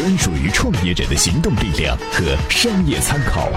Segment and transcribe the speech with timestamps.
[0.00, 3.50] 专属于创业者的行动力量和商业参考。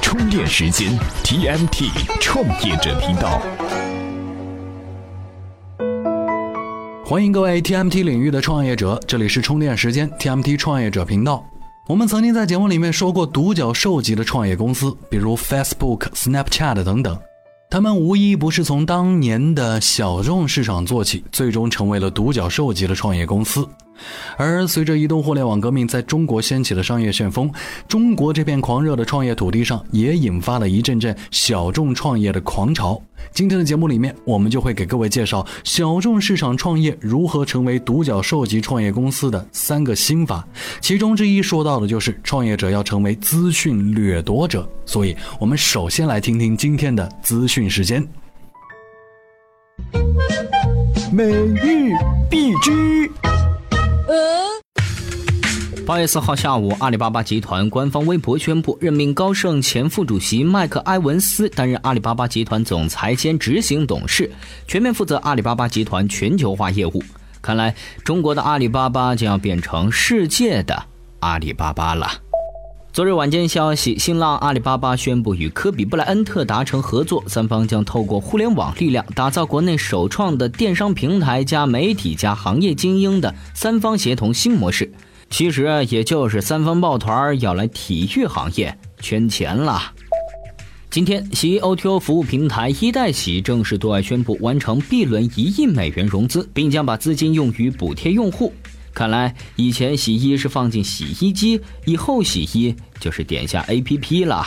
[0.00, 1.90] 充电时间 TMT
[2.20, 3.42] 创业者频道，
[7.04, 11.44] 欢迎各位 TMT 领域的创业者，这里是充电时间 TMT 创业者频道。
[11.88, 17.18] 我们曾经在节目里面说过独角兽级的创业公司，比如 Facebook、Snapchat 等等。
[17.70, 23.68] 他们无一不是从当年的小众市场做起，最终成为了独角兽级的创业公司。
[24.36, 27.50] 而随着移动互联网革命在中国掀起的商业旋风，
[27.86, 33.00] 中国这片狂热的创业土地上也引发了一阵阵小众创业的狂潮。
[33.32, 40.46] 今天的节目里面，我们就会给各位介绍小众市场创业如何成为独角兽级创业公司的三个心法。
[40.80, 44.68] 其中之一说到的就是创业者要成为资讯掠夺者。
[44.86, 48.06] 所以，我们首先来听听今天的资讯时间。
[51.12, 51.92] 每日
[52.30, 53.10] 必知。
[55.86, 64.30] 八月四号下午，阿里巴巴集团官方微博宣布任命高盛前副主席麦克埃文斯担任阿里巴巴集团总裁兼执行董事，
[64.66, 67.02] 全面负责阿里巴巴集团全球化业务。
[67.40, 70.82] 看来，中国的阿里巴巴将要变成世界的
[71.20, 72.10] 阿里巴巴了。
[72.90, 84.90] 昨日晚间消息，新浪、阿里巴巴宣布与科比布莱恩特达成合作，三方将透过互联网力量，打造国内首创的电商平台加媒体加行业精英的三方协同新模式。
[85.30, 89.92] 其实也就是三方抱团要来体育行业圈钱了。
[90.90, 98.52] 今天，洗 O T O 服务平台一代洗正式对外宣布完成 B 轮一亿美元融资，并将把资金用于补贴用户。
[98.98, 104.44] 看来以前洗衣是放进洗衣机，以后洗衣就是点下 APP 了。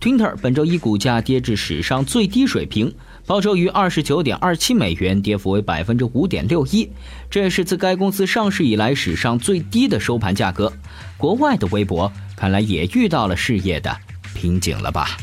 [0.00, 2.94] Twitter 本周一股价跌至史上最低水平，
[3.26, 6.88] 报收于二十九点二七美元，跌幅为百分之五点六一，
[7.28, 10.72] 这也是自该公司上市以来史上最低的收盘价格。
[11.16, 13.98] 国外的微博看来也遇到了事业的
[14.32, 15.16] 瓶颈了吧？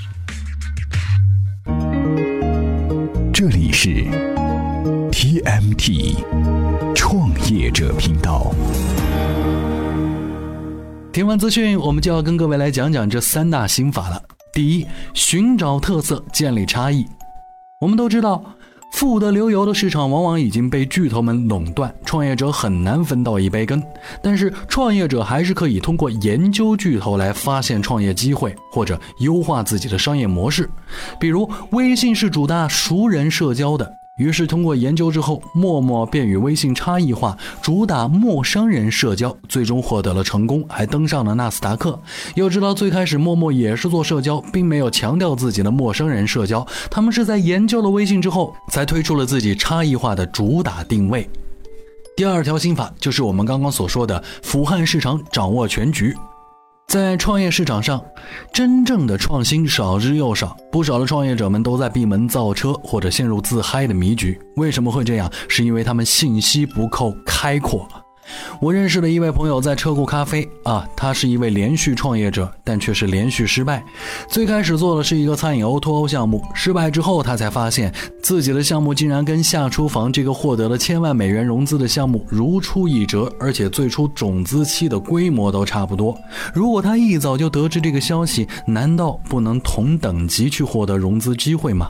[3.33, 4.03] 这里是
[5.19, 6.15] TMT。
[6.93, 8.53] 创业者频道。
[11.11, 14.21] 听完资讯，我们就要跟各位来讲讲这三大心法了。
[14.53, 14.85] 第一，
[15.15, 17.03] 寻找特色，建立差异。
[17.81, 18.43] 我们都知道，
[18.93, 23.81] 富得流油的市场往往已经被巨头们垄断，创业者很难分到一杯羹。
[24.21, 30.69] 但是，创业者还是可以通过研究巨头来发现创业机会，或者优化自己的商业模式。
[31.19, 33.95] 比如，微信是主打熟人社交的。
[34.17, 41.99] 于是通过研究之后，陌陌便与微信差异化，主打陌生人社交，最终获得了成功，还登上了纳斯达克。
[42.35, 51.29] 要知道，最开始陌陌也是做社交，并没有强调自己的陌生人社交，他们是在研究了微信之后，才推出了自己差异化的主打定位。
[52.15, 56.15] 第二条心法就是我们刚刚所说的俯瞰市场，掌握全局。
[56.87, 58.01] 在创业市场上，
[58.53, 64.39] 真正的创新少之又少，不少的创业者们都在闭门造车或者陷入自嗨的迷局。
[64.55, 65.29] 为什么会这样？
[65.49, 67.85] 是因为他们信息不够开阔。
[68.59, 73.83] 我认识的一位朋友在车库咖啡啊，他是一位连续创业者，但却是连续失败。
[74.27, 86.17] 最开始做的是一个餐饮 O2O 项目，失败之后，他才发现自己的项目竟然跟下厨房这个获得了千万美元融资的项目如出一辙，而且最初种子期的规模都差不多。
[86.53, 91.89] 如果他一早就得知这个消息，难道不能同等级去获得融资机会吗？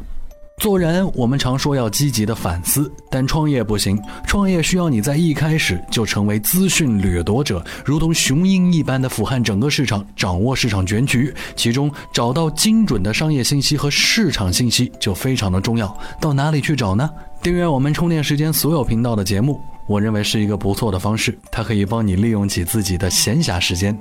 [0.60, 3.96] 做人，我们常说要积极的反思，但创业不行。
[4.26, 11.32] 创业需要你在一开始就成为资讯掠夺者，如同雄鹰一般的俯瞰整个市场，掌握市场全局。
[11.56, 15.96] 其中找到精准的商业信息和市场信息就非常的重要。
[16.20, 17.08] 到哪里去找呢？
[17.44, 23.96] 订阅我们充电时间所有频道的节目，我认为是一个不错的方式，它可以帮你利用起自己的闲暇时间。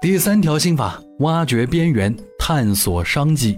[0.00, 3.56] 第三条心法：挖掘边缘，探索商机。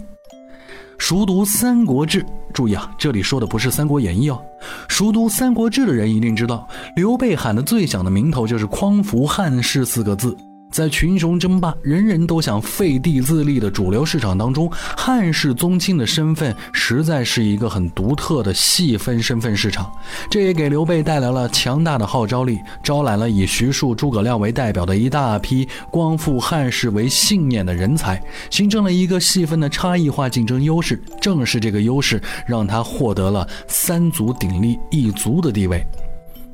[0.99, 2.23] 熟读《三国志》，
[2.53, 4.41] 注意啊，这里说的不是《三国演义》哦。
[4.89, 6.67] 熟读《三国志》的人一定知道，
[6.97, 10.37] 刘备喊的最响的名头就是“匡扶汉室”四个字。
[10.75, 19.89] 在群雄争霸、人人都想废帝自立的主流市场当中，汉室宗亲的身份实在是一个很独特的细分身份市场。
[20.29, 31.01] 这也给刘备带来了强大的号召力，招揽了以徐庶、诸葛亮为代表的一大批光复汉室为信念的人才，形成了一个细分的差异化竞争优势。
[31.21, 35.87] 正是这个优势，让他获得了三足鼎立一足的地位。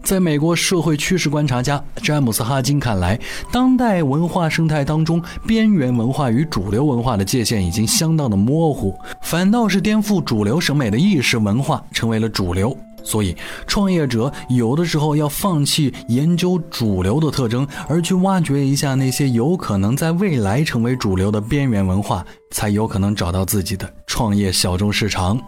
[0.02, 3.18] 在美国社会趋势观察家詹姆斯·哈金看来，
[3.52, 12.76] 当代文化生态当中，边缘文化与主流文化的界限已经相当的模糊，反倒是颠覆主流审美的意识文化成为了主流。
[13.02, 13.34] 所以，
[13.66, 25.40] 创业者有的时候要放弃研究主流的特征，而去挖掘一下那些有可能在未来成为主流的边缘文化，才有可能找到自己的创业小众市场。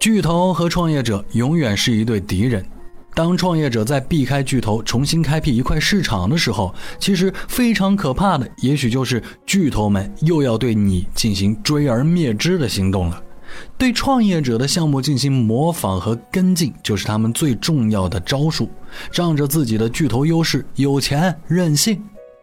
[0.00, 2.64] 巨头和创业者永远是一对敌人。
[3.18, 13.20] 当创业者在避开巨头，重新开辟一块市场的时候，其实非常可怕的，也许就是巨头们又要对你进行追而灭之的行动了。
[13.76, 18.70] 对创业者的项目进行模仿和跟进，就是他们最重要的招数。
[19.10, 22.00] 仗着自己的巨头优势，有钱任性，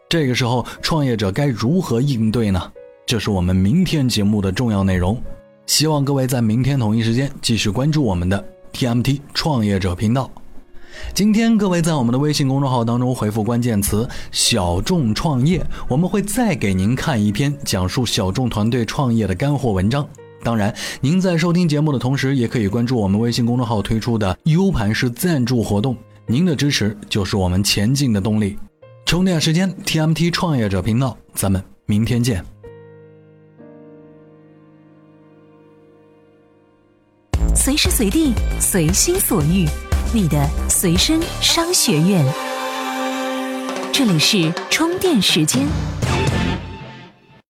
[0.10, 2.62] 这个时候创业者该如何应对呢？
[3.06, 5.24] 这是我们明天节目的重要内容。
[5.68, 8.44] 希望各位在明天同一时间继续关注我们的
[8.74, 10.30] TMT 创业者频道。
[11.14, 20.08] 今天各位在我们的微信公众号当中回复关键词“小众创业”，我们会再给您看一篇讲述小众团队创业的干货文章。
[20.44, 25.98] 当然，您在收听节目的同时，也可以关注我们微信公众号推出的 U 盘式赞助活动。
[26.28, 28.58] 您的支持就是我们前进的动力。
[29.06, 32.44] 充电时间，TMT 创业者频道，咱们明天见。
[37.56, 39.66] 随时随地，随心所欲，
[40.16, 42.26] 你的随身商学院。
[43.92, 45.68] 这里是充电时间。